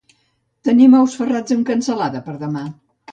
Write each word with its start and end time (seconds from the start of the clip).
Tenim 0.69 0.95
ous 0.99 1.17
ferrats 1.19 1.55
amb 1.57 1.67
cansalada 1.71 2.23
per 2.31 2.33
a 2.37 2.41
demà. 2.45 2.65